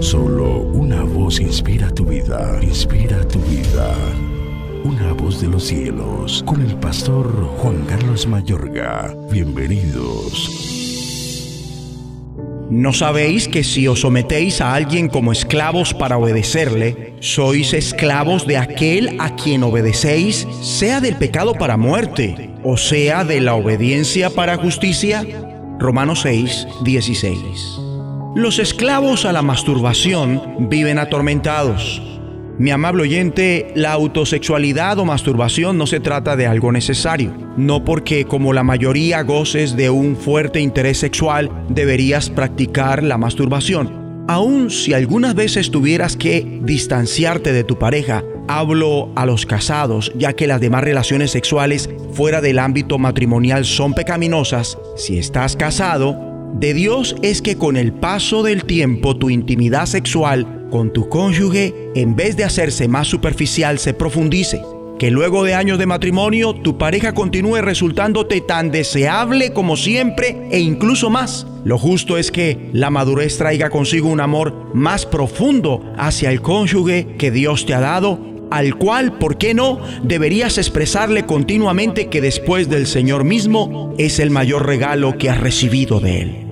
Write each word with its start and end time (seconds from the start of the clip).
Solo 0.00 0.58
una 0.60 1.02
voz 1.02 1.40
inspira 1.40 1.90
tu 1.90 2.04
vida, 2.04 2.58
inspira 2.62 3.26
tu 3.26 3.38
vida. 3.40 3.94
Una 4.84 5.12
voz 5.14 5.40
de 5.40 5.48
los 5.48 5.64
cielos, 5.64 6.42
con 6.46 6.60
el 6.60 6.76
pastor 6.76 7.26
Juan 7.58 7.84
Carlos 7.86 8.26
Mayorga. 8.26 9.16
Bienvenidos. 9.30 10.74
¿No 12.68 12.92
sabéis 12.92 13.48
que 13.48 13.64
si 13.64 13.88
os 13.88 14.00
sometéis 14.00 14.60
a 14.60 14.74
alguien 14.74 15.08
como 15.08 15.32
esclavos 15.32 15.94
para 15.94 16.18
obedecerle, 16.18 17.14
sois 17.20 17.72
esclavos 17.72 18.46
de 18.46 18.58
aquel 18.58 19.16
a 19.18 19.34
quien 19.34 19.62
obedecéis, 19.62 20.46
sea 20.60 21.00
del 21.00 21.16
pecado 21.16 21.54
para 21.54 21.76
muerte, 21.76 22.50
o 22.62 22.76
sea 22.76 23.24
de 23.24 23.40
la 23.40 23.54
obediencia 23.54 24.30
para 24.30 24.56
justicia? 24.56 25.24
Romanos 25.78 26.20
6, 26.22 26.66
16. 26.84 27.85
Los 28.36 28.58
esclavos 28.58 29.24
a 29.24 29.32
la 29.32 29.40
masturbación 29.40 30.68
viven 30.68 30.98
atormentados. 30.98 32.02
Mi 32.58 32.70
amable 32.70 33.04
oyente, 33.04 33.72
la 33.74 33.92
autosexualidad 33.92 34.98
o 34.98 35.06
masturbación 35.06 35.78
no 35.78 35.86
se 35.86 36.00
trata 36.00 36.36
de 36.36 36.46
algo 36.46 36.70
necesario. 36.70 37.32
No 37.56 37.82
porque 37.82 38.26
como 38.26 38.52
la 38.52 38.62
mayoría 38.62 39.22
goces 39.22 39.74
de 39.74 39.88
un 39.88 40.16
fuerte 40.16 40.60
interés 40.60 40.98
sexual 40.98 41.50
deberías 41.70 42.28
practicar 42.28 43.02
la 43.02 43.16
masturbación. 43.16 44.26
Aun 44.28 44.68
si 44.68 44.92
algunas 44.92 45.34
veces 45.34 45.70
tuvieras 45.70 46.14
que 46.14 46.60
distanciarte 46.60 47.54
de 47.54 47.64
tu 47.64 47.78
pareja, 47.78 48.22
hablo 48.48 49.12
a 49.16 49.24
los 49.24 49.46
casados, 49.46 50.12
ya 50.14 50.34
que 50.34 50.46
las 50.46 50.60
demás 50.60 50.84
relaciones 50.84 51.30
sexuales 51.30 51.88
fuera 52.12 52.42
del 52.42 52.58
ámbito 52.58 52.98
matrimonial 52.98 53.64
son 53.64 53.94
pecaminosas, 53.94 54.76
si 54.94 55.16
estás 55.16 55.56
casado, 55.56 56.25
de 56.54 56.72
Dios 56.72 57.16
es 57.22 57.42
que 57.42 57.58
con 57.58 57.76
el 57.76 57.92
paso 57.92 58.42
del 58.42 58.64
tiempo 58.64 59.16
tu 59.16 59.30
intimidad 59.30 59.86
sexual 59.86 60.68
con 60.70 60.92
tu 60.92 61.08
cónyuge, 61.08 61.90
en 61.94 62.16
vez 62.16 62.36
de 62.36 62.44
hacerse 62.44 62.88
más 62.88 63.08
superficial, 63.08 63.78
se 63.78 63.94
profundice. 63.94 64.62
Que 64.98 65.10
luego 65.10 65.44
de 65.44 65.54
años 65.54 65.78
de 65.78 65.84
matrimonio 65.84 66.54
tu 66.54 66.78
pareja 66.78 67.12
continúe 67.12 67.56
resultándote 67.56 68.40
tan 68.40 68.70
deseable 68.70 69.52
como 69.52 69.76
siempre 69.76 70.48
e 70.50 70.58
incluso 70.58 71.10
más. 71.10 71.46
Lo 71.64 71.78
justo 71.78 72.16
es 72.16 72.30
que 72.30 72.70
la 72.72 72.88
madurez 72.88 73.36
traiga 73.36 73.68
consigo 73.68 74.08
un 74.08 74.20
amor 74.20 74.70
más 74.72 75.04
profundo 75.04 75.92
hacia 75.98 76.30
el 76.30 76.40
cónyuge 76.40 77.16
que 77.18 77.30
Dios 77.30 77.66
te 77.66 77.74
ha 77.74 77.80
dado 77.80 78.35
al 78.50 78.76
cual, 78.76 79.18
¿por 79.18 79.38
qué 79.38 79.54
no?, 79.54 79.80
deberías 80.02 80.58
expresarle 80.58 81.24
continuamente 81.24 82.08
que 82.08 82.20
después 82.20 82.68
del 82.68 82.86
Señor 82.86 83.24
mismo 83.24 83.94
es 83.98 84.18
el 84.18 84.30
mayor 84.30 84.66
regalo 84.66 85.18
que 85.18 85.30
has 85.30 85.40
recibido 85.40 86.00
de 86.00 86.20
Él 86.20 86.46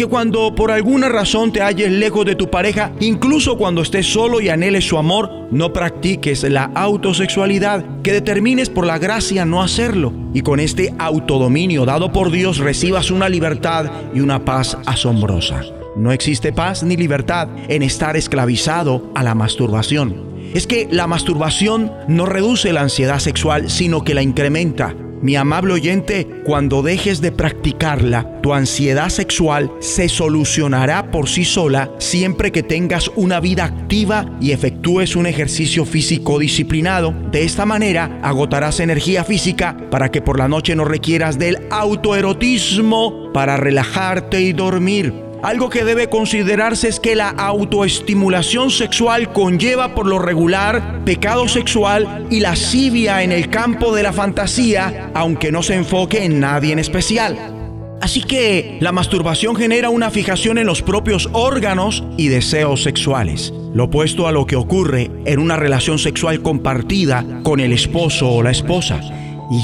que 0.00 0.06
cuando 0.06 0.54
por 0.54 0.70
alguna 0.70 1.10
razón 1.10 1.52
te 1.52 1.60
halles 1.60 1.92
lejos 1.92 2.24
de 2.24 2.34
tu 2.34 2.48
pareja, 2.48 2.92
incluso 3.00 3.58
cuando 3.58 3.82
estés 3.82 4.10
solo 4.10 4.40
y 4.40 4.48
anheles 4.48 4.88
su 4.88 4.96
amor, 4.96 5.30
no 5.50 5.74
practiques 5.74 6.42
la 6.44 6.70
autosexualidad, 6.74 7.84
que 8.02 8.14
determines 8.14 8.70
por 8.70 8.86
la 8.86 8.98
gracia 8.98 9.44
no 9.44 9.62
hacerlo 9.62 10.14
y 10.32 10.40
con 10.40 10.58
este 10.58 10.94
autodominio 10.98 11.84
dado 11.84 12.12
por 12.12 12.30
Dios 12.30 12.56
recibas 12.56 13.10
una 13.10 13.28
libertad 13.28 13.90
y 14.14 14.20
una 14.20 14.42
paz 14.42 14.78
asombrosa. 14.86 15.64
No 15.96 16.12
existe 16.12 16.50
paz 16.50 16.82
ni 16.82 16.96
libertad 16.96 17.48
en 17.68 17.82
estar 17.82 18.16
esclavizado 18.16 19.10
a 19.14 19.22
la 19.22 19.34
masturbación. 19.34 20.29
Es 20.54 20.66
que 20.66 20.88
la 20.90 21.06
masturbación 21.06 21.92
no 22.08 22.26
reduce 22.26 22.72
la 22.72 22.82
ansiedad 22.82 23.18
sexual, 23.18 23.70
sino 23.70 24.02
que 24.04 24.14
la 24.14 24.22
incrementa. 24.22 24.94
Mi 25.22 25.36
amable 25.36 25.74
oyente, 25.74 26.26
cuando 26.46 26.82
dejes 26.82 27.20
de 27.20 27.30
practicarla, 27.30 28.40
tu 28.40 28.54
ansiedad 28.54 29.10
sexual 29.10 29.70
se 29.78 30.08
solucionará 30.08 31.10
por 31.10 31.28
sí 31.28 31.44
sola 31.44 31.90
siempre 31.98 32.50
que 32.50 32.62
tengas 32.62 33.10
una 33.16 33.38
vida 33.38 33.64
activa 33.66 34.38
y 34.40 34.52
efectúes 34.52 35.16
un 35.16 35.26
ejercicio 35.26 35.84
físico 35.84 36.38
disciplinado. 36.38 37.14
De 37.30 37.44
esta 37.44 37.66
manera 37.66 38.18
agotarás 38.22 38.80
energía 38.80 39.22
física 39.22 39.76
para 39.90 40.10
que 40.10 40.22
por 40.22 40.38
la 40.38 40.48
noche 40.48 40.74
no 40.74 40.86
requieras 40.86 41.38
del 41.38 41.58
autoerotismo 41.70 43.30
para 43.34 43.58
relajarte 43.58 44.40
y 44.40 44.54
dormir. 44.54 45.29
Algo 45.42 45.70
que 45.70 45.84
debe 45.84 46.10
considerarse 46.10 46.88
es 46.88 47.00
que 47.00 47.16
la 47.16 47.30
autoestimulación 47.30 48.70
sexual 48.70 49.32
conlleva 49.32 49.94
por 49.94 50.06
lo 50.06 50.18
regular 50.18 51.02
pecado 51.06 51.48
sexual 51.48 52.26
y 52.30 52.40
lascivia 52.40 53.22
en 53.22 53.32
el 53.32 53.48
campo 53.48 53.94
de 53.94 54.02
la 54.02 54.12
fantasía, 54.12 55.10
aunque 55.14 55.50
no 55.50 55.62
se 55.62 55.76
enfoque 55.76 56.24
en 56.24 56.40
nadie 56.40 56.72
en 56.72 56.78
especial. 56.78 57.38
Así 58.02 58.22
que 58.22 58.76
la 58.80 58.92
masturbación 58.92 59.56
genera 59.56 59.88
una 59.88 60.10
fijación 60.10 60.58
en 60.58 60.66
los 60.66 60.82
propios 60.82 61.30
órganos 61.32 62.04
y 62.18 62.28
deseos 62.28 62.82
sexuales, 62.82 63.52
lo 63.74 63.84
opuesto 63.84 64.26
a 64.26 64.32
lo 64.32 64.46
que 64.46 64.56
ocurre 64.56 65.10
en 65.24 65.38
una 65.38 65.56
relación 65.56 65.98
sexual 65.98 66.42
compartida 66.42 67.24
con 67.42 67.60
el 67.60 67.72
esposo 67.72 68.30
o 68.30 68.42
la 68.42 68.50
esposa, 68.50 69.00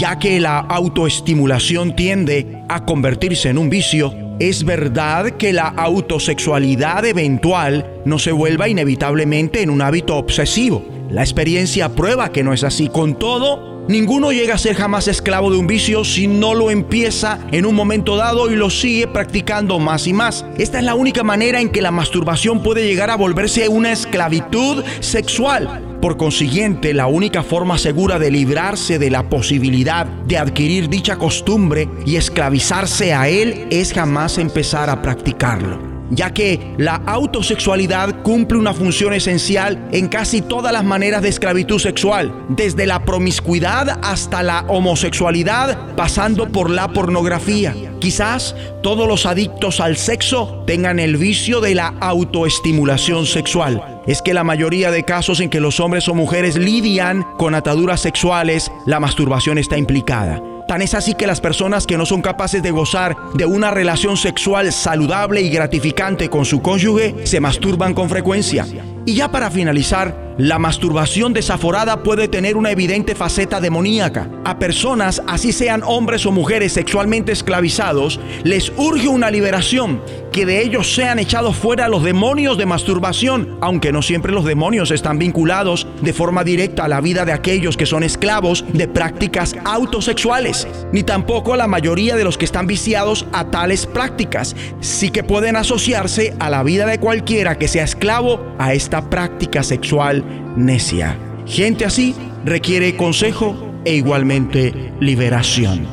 ya 0.01 0.19
que 0.19 0.41
la 0.41 0.59
autoestimulación 0.59 1.95
tiende 1.97 2.63
a 2.69 2.85
convertirse 2.85 3.51
en 3.51 3.59
un 3.59 3.69
vicio 3.69 4.26
es 4.39 4.65
verdad 4.65 5.31
que 5.33 5.53
la 5.53 5.69
autosexualidad 5.69 7.05
eventual 7.07 8.03
no 8.05 8.19
se 8.19 8.33
vuelva 8.33 8.69
inevitablemente 8.69 9.63
en 9.63 9.71
un 9.71 9.81
hábito 9.81 10.17
obsesivo. 10.17 10.85
La 11.11 11.23
experiencia 11.23 11.89
prueba 11.95 12.33
que 12.33 12.43
no 12.43 12.53
es 12.53 12.63
así. 12.65 12.89
Con 12.89 13.19
todo, 13.19 13.85
ninguno 13.89 14.33
llega 14.33 14.55
a 14.55 14.59
ser 14.59 14.75
jamás 14.75 15.09
esclavo 15.09 15.51
de 15.51 15.57
un 15.57 15.67
vicio 15.67 16.05
si 16.05 16.27
no 16.27 16.55
lo 16.55 16.71
empieza 16.71 17.39
en 17.53 17.65
un 17.65 17.75
momento 17.75 18.17
dado 18.17 18.51
y 18.51 18.57
lo 18.57 18.69
sigue 18.69 19.07
practicando 19.07 19.79
más 19.79 20.07
y 20.07 20.13
más. 20.13 20.45
Esta 20.59 20.79
es 20.79 20.85
la 20.85 20.95
única 20.95 21.23
manera 21.23 21.61
en 21.61 21.71
que 21.71 21.81
la 21.81 21.91
masturbación 21.91 22.63
puede 22.63 22.87
llegar 22.87 23.09
a 23.11 23.17
volverse 23.17 23.69
una 23.69 23.93
esclavitud 23.93 24.85
sexual. 25.01 25.86
Por 26.07 26.19
consiguiente, 26.19 26.95
la 26.95 27.09
única 27.09 27.43
forma 27.43 27.79
segura 27.79 28.21
de 28.21 28.31
librarse 28.31 29.01
de 29.01 29.11
la 29.11 29.29
posibilidad 29.29 30.07
de 30.07 30.39
adquirir 30.39 30.89
dicha 30.89 31.17
costumbre 31.17 31.89
y 32.07 32.15
esclavizarse 32.15 33.13
a 33.13 33.29
él 33.29 33.67
es 33.73 33.93
jamás 33.93 34.39
empezar 34.39 34.89
a 34.89 35.03
practicarlo 35.03 35.97
ya 36.11 36.33
que 36.33 36.75
la 36.79 37.03
autosexualidad 37.05 38.23
cumple 38.23 38.59
una 38.59 38.73
función 38.73 39.13
esencial 39.13 39.89
en 39.91 40.07
casi 40.07 40.41
todas 40.41 40.73
las 40.73 40.85
maneras 40.85 41.21
de 41.21 41.31
esclavitud 41.31 41.81
sexual, 41.81 42.33
desde 42.49 42.87
la 42.87 43.05
promiscuidad 43.05 43.99
hasta 44.05 44.45
la 44.45 44.61
homosexualidad, 44.69 45.97
pasando 45.97 46.53
por 46.53 46.71
la 46.71 46.87
pornografía. 46.93 47.75
Quizás 47.99 48.55
todos 48.85 49.09
los 49.09 49.27
adictos 49.27 49.81
al 49.81 49.97
sexo 49.97 50.63
tengan 50.65 51.01
el 51.01 51.17
vicio 51.17 51.61
de 51.61 51.75
la 51.75 51.89
autoestimulación 51.99 53.27
sexual. 53.27 53.96
Es 54.07 54.23
que 54.23 54.35
la 54.35 54.45
mayoría 54.45 54.91
de 54.91 55.03
casos 55.03 55.41
en 55.41 55.51
que 55.51 55.61
los 55.61 55.81
hombres 55.81 56.09
o 56.09 56.15
mujeres 56.15 56.57
lidian 56.57 57.25
con 57.37 57.55
ataduras 57.55 58.01
sexuales, 58.01 58.71
la 58.85 59.01
masturbación 59.01 59.59
está 59.59 59.77
implicada. 59.77 60.41
Tan 60.69 60.83
es 60.83 60.95
así 60.95 61.15
que 61.15 61.27
las 61.27 61.41
personas 61.41 61.87
que 61.87 61.97
no 61.97 62.07
son 62.07 62.23
capaces 62.23 62.63
de 62.63 62.71
gozar 62.71 63.17
de 63.35 63.47
una 63.47 63.71
relación 63.71 64.17
sexual 64.17 64.73
saludable 64.73 65.41
y 65.41 65.51
gratificante 65.51 66.29
con 66.29 66.45
su 66.45 66.63
cónyuge 66.63 67.27
se 67.27 67.41
masturban 67.41 67.95
con 67.95 68.09
frecuencia. 68.09 68.67
Y 69.05 69.15
ya 69.15 69.31
para 69.31 69.51
finalizar, 69.51 70.26
la 70.39 70.59
masturbación 70.59 71.33
desaforada 71.33 72.03
puede 72.03 72.29
tener 72.29 72.57
una 72.57 72.71
evidente 72.71 73.15
faceta 73.15 73.61
demoníaca. 73.61 74.29
A 74.45 74.59
personas, 74.59 75.23
así 75.27 75.51
sean 75.51 75.83
hombres 75.83 76.27
o 76.27 76.33
mujeres 76.33 76.75
sexualmente 76.75 77.33
esclavizados, 77.33 78.21
les 78.45 78.71
urge 78.77 79.09
una 79.09 79.31
liberación, 79.31 80.03
que 80.33 80.45
de 80.45 80.63
ellos 80.63 80.95
sean 80.95 81.19
echados 81.19 81.57
fuera 81.57 81.89
los 81.89 82.03
demonios 82.03 82.59
de 82.59 82.67
masturbación, 82.67 83.57
aunque 83.63 83.93
no 83.93 84.03
siempre 84.03 84.33
los 84.33 84.45
demonios 84.45 84.91
están 84.91 85.19
vinculados 85.19 85.87
de 86.03 86.13
forma 86.13 86.45
directa 86.45 86.85
a 86.85 86.89
la 86.89 87.01
vida 87.01 87.25
de 87.25 87.33
aquellos 87.33 87.79
que 87.79 87.87
son 87.87 88.03
esclavos 88.03 88.63
de 88.75 88.89
prácticas 88.89 89.57
autosexuales, 89.65 90.69
ni 90.93 91.03
tampoco 91.03 91.55
a 91.55 91.57
la 91.57 91.67
mayoría 91.67 92.17
de 92.17 92.25
los 92.25 92.37
que 92.37 92.45
están 92.45 92.67
viciados 92.67 93.27
a 93.33 93.47
tales 93.51 93.87
prácticas. 93.87 94.55
Sí 94.81 95.09
que 95.09 95.25
pueden 95.25 95.57
asociarse 95.57 96.35
a 96.39 96.51
la 96.51 96.63
vida 96.63 96.85
de 96.85 97.01
cualquiera 97.01 97.57
que 97.57 97.69
sea 97.69 97.85
esclavo 97.85 98.55
a 98.59 98.75
esta 98.75 99.09
práctica 99.09 99.63
sexual 99.63 100.26
necia. 100.57 101.17
Gente 101.47 101.85
así 101.85 102.15
requiere 102.45 102.97
consejo 102.97 103.57
e 103.85 103.95
igualmente 103.95 104.93
liberación. 105.01 105.87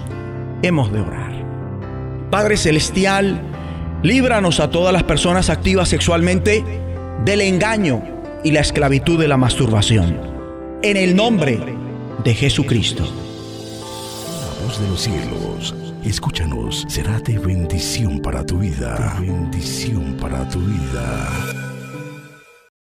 Hemos 0.62 0.92
de 0.92 1.02
orar. 1.02 1.34
Padre 2.32 2.58
Celestial, 2.58 3.40
líbranos 4.02 4.60
a 4.60 4.70
todas 4.70 4.92
las 4.92 5.04
personas 5.04 5.50
activas 5.50 5.90
sexualmente 5.90 6.64
del 7.24 7.42
engaño 7.42 8.02
y 8.44 8.52
la 8.52 8.62
esclavitud 8.62 9.20
de 9.20 9.28
la 9.28 9.38
masturbación. 9.38 10.20
En 10.82 10.98
el 10.98 11.16
nombre 11.16 11.60
de 12.24 12.34
Jesucristo. 12.34 13.04
La 13.04 14.66
voz 14.66 14.82
de 14.82 14.88
los 14.88 15.02
cielos, 15.02 15.76
escúchanos, 16.04 16.86
será 16.88 17.20
de 17.20 17.38
bendición 17.38 18.20
para 18.20 18.46
tu 18.46 18.60
vida. 18.60 19.18
bendición 19.20 20.18
para 20.20 20.48
tu 20.50 20.60
vida. 20.60 21.53